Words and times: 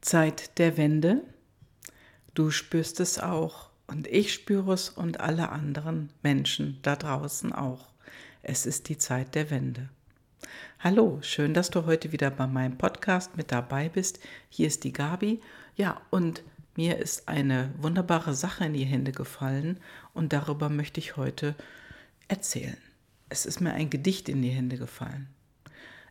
Zeit 0.00 0.58
der 0.58 0.76
Wende. 0.76 1.22
Du 2.34 2.50
spürst 2.50 3.00
es 3.00 3.18
auch 3.18 3.70
und 3.86 4.06
ich 4.06 4.32
spüre 4.32 4.72
es 4.72 4.88
und 4.88 5.20
alle 5.20 5.50
anderen 5.50 6.10
Menschen 6.22 6.78
da 6.82 6.96
draußen 6.96 7.52
auch. 7.52 7.92
Es 8.42 8.64
ist 8.64 8.88
die 8.88 8.96
Zeit 8.96 9.34
der 9.34 9.50
Wende. 9.50 9.90
Hallo, 10.78 11.18
schön, 11.20 11.52
dass 11.52 11.68
du 11.68 11.84
heute 11.84 12.12
wieder 12.12 12.30
bei 12.30 12.46
meinem 12.46 12.78
Podcast 12.78 13.36
mit 13.36 13.52
dabei 13.52 13.90
bist. 13.90 14.20
Hier 14.48 14.68
ist 14.68 14.84
die 14.84 14.92
Gabi. 14.92 15.40
Ja, 15.76 16.00
und 16.08 16.42
mir 16.76 16.96
ist 16.96 17.28
eine 17.28 17.70
wunderbare 17.76 18.32
Sache 18.32 18.64
in 18.64 18.72
die 18.72 18.84
Hände 18.84 19.12
gefallen 19.12 19.78
und 20.14 20.32
darüber 20.32 20.70
möchte 20.70 20.98
ich 20.98 21.18
heute 21.18 21.54
erzählen. 22.28 22.78
Es 23.28 23.44
ist 23.44 23.60
mir 23.60 23.74
ein 23.74 23.90
Gedicht 23.90 24.30
in 24.30 24.40
die 24.40 24.48
Hände 24.48 24.78
gefallen. 24.78 25.28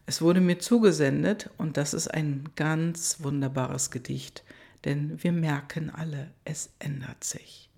Es 0.05 0.21
wurde 0.21 0.41
mir 0.41 0.59
zugesendet 0.59 1.49
und 1.57 1.77
das 1.77 1.93
ist 1.93 2.07
ein 2.07 2.49
ganz 2.55 3.17
wunderbares 3.19 3.91
Gedicht, 3.91 4.43
denn 4.85 5.21
wir 5.23 5.31
merken 5.31 5.89
alle, 5.89 6.31
es 6.45 6.71
ändert 6.79 7.23
sich. 7.23 7.69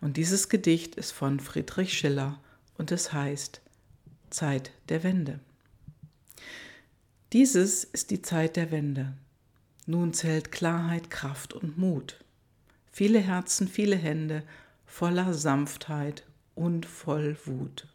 Und 0.00 0.16
dieses 0.16 0.48
Gedicht 0.48 0.94
ist 0.94 1.12
von 1.12 1.40
Friedrich 1.40 1.98
Schiller 1.98 2.40
und 2.78 2.92
es 2.92 3.12
heißt 3.12 3.60
Zeit 4.30 4.70
der 4.88 5.02
Wende. 5.02 5.40
Dieses 7.32 7.84
ist 7.84 8.10
die 8.10 8.22
Zeit 8.22 8.56
der 8.56 8.70
Wende. 8.70 9.14
Nun 9.86 10.12
zählt 10.12 10.52
Klarheit, 10.52 11.10
Kraft 11.10 11.52
und 11.52 11.78
Mut. 11.78 12.24
Viele 12.92 13.18
Herzen, 13.18 13.68
viele 13.68 13.96
Hände, 13.96 14.42
voller 14.86 15.34
Sanftheit 15.34 16.24
und 16.54 16.86
voll 16.86 17.36
Wut. 17.44 17.86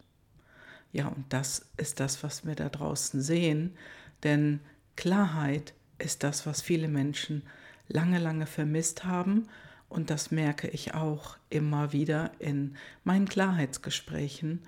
Ja, 0.93 1.07
und 1.07 1.25
das 1.29 1.65
ist 1.77 1.99
das, 1.99 2.23
was 2.23 2.45
wir 2.45 2.55
da 2.55 2.69
draußen 2.69 3.21
sehen, 3.21 3.75
denn 4.23 4.59
Klarheit 4.95 5.73
ist 5.99 6.23
das, 6.23 6.45
was 6.45 6.61
viele 6.61 6.87
Menschen 6.87 7.43
lange, 7.87 8.19
lange 8.19 8.45
vermisst 8.45 9.05
haben. 9.05 9.47
Und 9.89 10.09
das 10.09 10.31
merke 10.31 10.67
ich 10.67 10.93
auch 10.93 11.37
immer 11.49 11.91
wieder 11.91 12.31
in 12.39 12.75
meinen 13.03 13.27
Klarheitsgesprächen, 13.27 14.61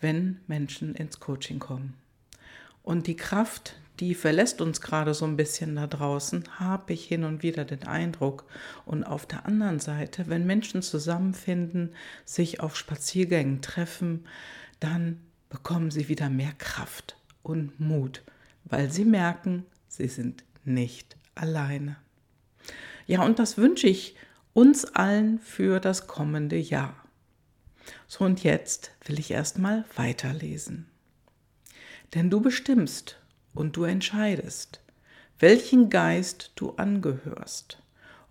wenn 0.00 0.40
Menschen 0.46 0.94
ins 0.94 1.18
Coaching 1.18 1.58
kommen. 1.58 1.94
Und 2.82 3.06
die 3.06 3.16
Kraft, 3.16 3.80
die 4.00 4.14
verlässt 4.14 4.60
uns 4.60 4.80
gerade 4.80 5.14
so 5.14 5.24
ein 5.24 5.36
bisschen 5.36 5.76
da 5.76 5.86
draußen, 5.86 6.44
habe 6.58 6.92
ich 6.92 7.06
hin 7.06 7.24
und 7.24 7.42
wieder 7.42 7.64
den 7.64 7.84
Eindruck. 7.84 8.44
Und 8.84 9.04
auf 9.04 9.24
der 9.26 9.46
anderen 9.46 9.80
Seite, 9.80 10.28
wenn 10.28 10.46
Menschen 10.46 10.82
zusammenfinden, 10.82 11.94
sich 12.24 12.60
auf 12.60 12.76
Spaziergängen 12.76 13.62
treffen, 13.62 14.26
dann 14.78 15.20
bekommen 15.48 15.90
sie 15.90 16.08
wieder 16.08 16.28
mehr 16.28 16.52
Kraft 16.58 17.16
und 17.42 17.78
Mut, 17.80 18.22
weil 18.64 18.90
sie 18.90 19.04
merken, 19.04 19.64
sie 19.88 20.08
sind 20.08 20.44
nicht 20.64 21.16
alleine. 21.34 21.96
Ja, 23.06 23.22
und 23.22 23.38
das 23.38 23.56
wünsche 23.56 23.86
ich 23.86 24.16
uns 24.52 24.84
allen 24.84 25.38
für 25.38 25.80
das 25.80 26.06
kommende 26.06 26.56
Jahr. 26.56 26.94
So, 28.08 28.24
und 28.24 28.42
jetzt 28.42 28.90
will 29.04 29.18
ich 29.18 29.30
erstmal 29.30 29.84
weiterlesen. 29.94 30.86
Denn 32.14 32.30
du 32.30 32.40
bestimmst 32.40 33.18
und 33.54 33.76
du 33.76 33.84
entscheidest, 33.84 34.80
welchen 35.38 35.90
Geist 35.90 36.52
du 36.56 36.72
angehörst, 36.72 37.82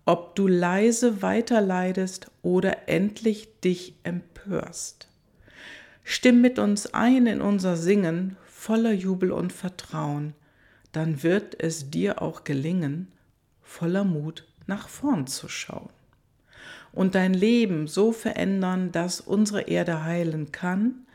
ob 0.04 0.34
du 0.34 0.46
leise 0.46 1.22
weiterleidest 1.22 2.30
oder 2.42 2.88
endlich 2.88 3.60
dich 3.60 3.94
empörst. 4.02 5.08
Stimm 6.08 6.40
mit 6.40 6.60
uns 6.60 6.94
ein 6.94 7.26
in 7.26 7.40
unser 7.40 7.76
Singen 7.76 8.36
voller 8.46 8.92
Jubel 8.92 9.32
und 9.32 9.52
Vertrauen, 9.52 10.34
dann 10.92 11.24
wird 11.24 11.60
es 11.60 11.90
dir 11.90 12.22
auch 12.22 12.44
gelingen, 12.44 13.08
voller 13.60 14.04
Mut 14.04 14.46
nach 14.68 14.88
vorn 14.88 15.26
zu 15.26 15.48
schauen 15.48 15.90
und 16.92 17.16
dein 17.16 17.34
Leben 17.34 17.88
so 17.88 18.12
verändern, 18.12 18.92
dass 18.92 19.20
unsere 19.20 19.62
Erde 19.62 20.04
heilen 20.04 20.52
kann. 20.52 21.06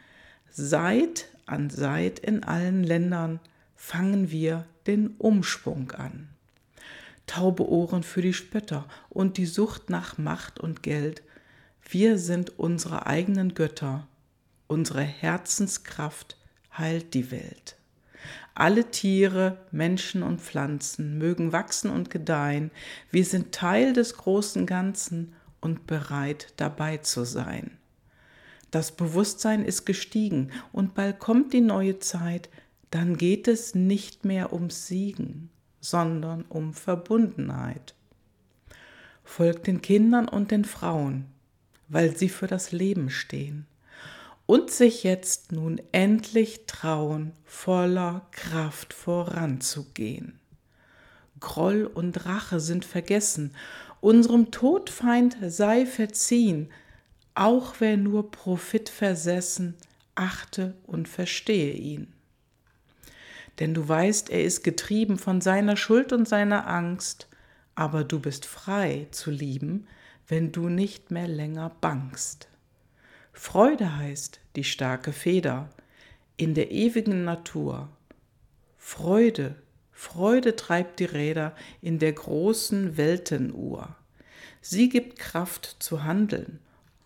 Seit 0.52 1.30
an 1.46 1.70
Seit 1.70 2.20
in 2.20 2.44
allen 2.44 2.84
Ländern 2.84 3.40
fangen 3.78 4.30
wir 4.30 4.66
den 4.88 5.16
Umschwung 5.20 5.92
an. 5.92 6.28
Taube 7.28 7.66
Ohren 7.68 8.04
für 8.04 8.22
die 8.22 8.34
Spötter 8.34 8.86
und 9.10 9.38
die 9.38 9.46
Sucht 9.46 9.90
nach 9.90 10.18
Macht 10.18 10.60
und 10.60 10.84
Geld. 10.84 11.24
Wir 11.90 12.20
sind 12.20 12.60
unsere 12.60 13.08
eigenen 13.08 13.54
Götter 13.54 14.06
Unsere 14.72 15.02
Herzenskraft 15.02 16.38
heilt 16.78 17.14
die 17.14 17.30
Welt. 17.30 17.76
Alle 18.56 18.90
Tiere, 18.90 19.58
Menschen 19.70 20.24
und 20.24 20.40
Pflanzen 20.40 21.18
mögen 21.18 21.52
wachsen 21.52 21.92
und 21.92 22.10
gedeihen. 22.10 22.72
Wir 23.12 23.26
sind 23.26 23.52
Teil 23.52 23.92
des 23.92 24.16
großen 24.16 24.66
Ganzen 24.66 25.34
und 25.60 25.88
bereit 25.88 26.54
dabei 26.56 26.96
zu 26.96 27.26
sein. 27.26 27.72
Das 28.72 28.94
Bewusstsein 28.94 29.66
ist 29.66 29.84
gestiegen 29.84 30.52
und 30.72 30.96
bald 30.96 31.20
kommt 31.20 31.52
die 31.52 31.60
neue 31.60 32.00
Zeit, 32.00 32.48
dann 32.92 33.18
geht 33.18 33.50
es 33.50 33.76
nicht 33.76 34.24
mehr 34.24 34.54
um 34.54 34.70
Siegen, 34.70 35.50
sondern 35.82 36.44
um 36.44 36.74
Verbundenheit. 36.74 37.94
Folgt 39.26 39.68
den 39.68 39.82
Kindern 39.82 40.30
und 40.30 40.50
den 40.50 40.64
Frauen, 40.64 41.26
weil 41.90 42.16
sie 42.16 42.30
für 42.30 42.48
das 42.48 42.72
Leben 42.72 43.10
stehen 43.10 43.68
und 44.52 44.70
sich 44.70 45.04
jetzt 45.04 45.54
nun 45.54 45.82
endlich 45.94 46.66
trauen, 46.68 47.32
voller 47.46 48.28
Kraft 48.32 48.94
voranzugehen. 48.94 50.42
Groll 51.40 51.86
und 51.86 52.26
Rache 52.26 52.60
sind 52.60 52.84
vergessen, 52.84 53.56
unserem 54.02 54.52
Todfeind 54.52 55.38
sei 55.48 55.86
verziehen, 55.86 56.70
auch 57.34 57.76
wer 57.80 57.96
nur 57.96 58.30
Profit 58.30 58.90
versessen, 58.90 59.78
achte 60.16 60.74
und 60.86 61.08
verstehe 61.08 61.72
ihn. 61.72 62.12
Denn 63.60 63.74
du 63.74 63.88
weißt, 63.88 64.32
er 64.32 64.44
ist 64.44 64.66
getrieben 64.66 65.18
von 65.18 65.40
seiner 65.40 65.78
Schuld 65.78 66.12
und 66.12 66.28
seiner 66.28 66.68
Angst, 66.68 67.30
aber 67.74 68.04
du 68.04 68.20
bist 68.20 68.46
frei 68.46 69.08
zu 69.12 69.32
lieben, 69.32 69.88
wenn 70.28 70.52
du 70.52 70.68
nicht 70.68 71.10
mehr 71.10 71.30
länger 71.30 71.72
bangst. 71.80 72.50
Freude 73.34 73.98
heißt 73.98 74.40
die 74.56 74.64
starke 74.64 75.14
Feder 75.14 75.70
in 76.38 76.54
der 76.54 76.72
ewigen 76.72 77.24
Natur. 77.24 77.90
Freude, 78.78 79.56
Freude 79.92 80.56
treibt 80.56 81.00
die 81.00 81.06
Räder 81.06 81.56
in 81.82 82.00
der 82.00 82.14
großen 82.14 82.98
Weltenuhr. 82.98 83.96
Sie 84.62 84.90
gibt 84.90 85.20
Kraft 85.20 85.78
zu 85.80 86.04
handeln, 86.04 86.60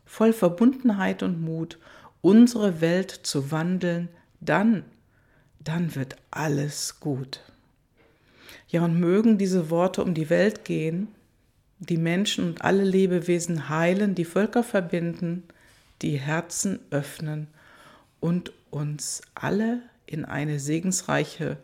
voll 0.05 0.33
Verbundenheit 0.33 1.23
und 1.23 1.41
Mut, 1.41 1.77
unsere 2.21 2.81
Welt 2.81 3.11
zu 3.11 3.51
wandeln, 3.51 4.09
dann, 4.39 4.83
dann 5.59 5.95
wird 5.95 6.15
alles 6.31 6.99
gut. 6.99 7.41
Ja, 8.67 8.83
und 8.83 8.99
mögen 8.99 9.37
diese 9.37 9.69
Worte 9.69 10.03
um 10.03 10.13
die 10.13 10.29
Welt 10.29 10.65
gehen, 10.65 11.09
die 11.79 11.97
Menschen 11.97 12.45
und 12.45 12.61
alle 12.61 12.83
Lebewesen 12.83 13.69
heilen, 13.69 14.15
die 14.15 14.25
Völker 14.25 14.63
verbinden, 14.63 15.43
die 16.05 16.19
Herzen 16.19 16.79
öffnen 16.91 17.47
und 18.19 18.51
uns 18.69 19.23
alle 19.33 19.81
in 20.05 20.23
eine 20.23 20.59
segensreiche 20.59 21.57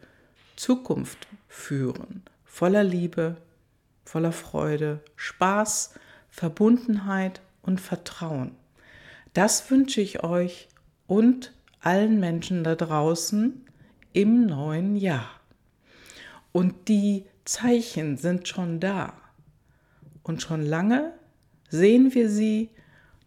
Zukunft 0.56 1.28
führen, 1.47 2.24
voller 2.44 2.84
Liebe, 2.84 3.38
voller 4.03 4.31
Freude, 4.31 5.02
Spaß, 5.16 5.94
Verbundenheit 6.31 7.41
und 7.62 7.79
Vertrauen. 7.79 8.56
Das 9.34 9.69
wünsche 9.69 10.02
ich 10.02 10.24
euch 10.24 10.69
und 11.06 11.53
allen 11.79 12.19
Menschen 12.19 12.63
da 12.63 12.73
draußen 12.73 13.63
im 14.12 14.47
neuen 14.47 14.96
Jahr. 14.96 15.29
Und 16.52 16.88
die 16.88 17.25
Zeichen 17.46 18.18
sind 18.18 18.47
schon 18.47 18.79
da. 18.79 19.14
Und 20.23 20.41
schon 20.41 20.66
lange 20.66 21.14
sehen 21.70 22.16
wir 22.16 22.28
sie 22.28 22.72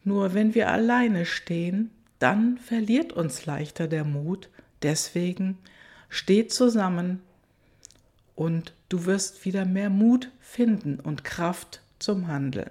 nur 0.05 0.35
wenn 0.35 0.55
wir 0.55 0.71
alleine 0.71 1.27
stehen, 1.27 1.91
dann 2.19 2.59
verliert 2.59 3.13
uns 3.13 3.47
leichter 3.47 3.89
der 3.89 4.05
Mut. 4.05 4.49
Deswegen 4.83 5.59
steh 6.09 6.47
zusammen 6.47 7.21
und 8.35 8.75
du 8.89 9.07
wirst 9.07 9.45
wieder 9.45 9.65
mehr 9.65 9.91
Mut 9.91 10.31
finden 10.41 11.01
und 11.01 11.25
Kraft 11.25 11.81
zum 11.99 12.29
Handeln. 12.29 12.71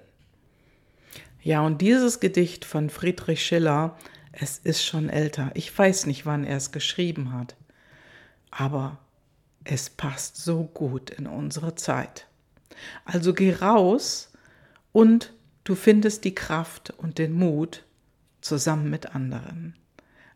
Ja, 1.41 1.61
und 1.61 1.81
dieses 1.81 2.19
Gedicht 2.19 2.63
von 2.63 2.89
Friedrich 2.89 3.45
Schiller, 3.45 3.97
es 4.31 4.59
ist 4.59 4.83
schon 4.85 5.09
älter. 5.09 5.51
Ich 5.55 5.77
weiß 5.77 6.05
nicht, 6.05 6.25
wann 6.25 6.45
er 6.45 6.57
es 6.57 6.71
geschrieben 6.71 7.33
hat, 7.33 7.55
aber 8.49 8.97
es 9.63 9.89
passt 9.89 10.37
so 10.37 10.63
gut 10.63 11.09
in 11.09 11.27
unsere 11.27 11.75
Zeit. 11.75 12.27
Also 13.05 13.33
geh 13.33 13.53
raus 13.53 14.31
und 14.91 15.33
Du 15.63 15.75
findest 15.75 16.25
die 16.25 16.35
Kraft 16.35 16.91
und 16.97 17.17
den 17.17 17.33
Mut 17.33 17.85
zusammen 18.41 18.89
mit 18.89 19.15
anderen. 19.15 19.75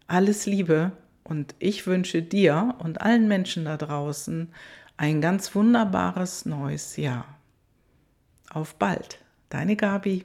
Alles 0.07 0.45
Liebe 0.45 0.94
und 1.24 1.53
ich 1.59 1.85
wünsche 1.85 2.21
dir 2.21 2.75
und 2.79 3.01
allen 3.01 3.27
Menschen 3.27 3.65
da 3.65 3.75
draußen 3.75 4.53
ein 4.95 5.21
ganz 5.21 5.53
wunderbares 5.53 6.45
neues 6.45 6.95
Jahr. 6.95 7.38
Auf 8.50 8.75
bald, 8.75 9.19
deine 9.50 9.75
Gabi. 9.75 10.24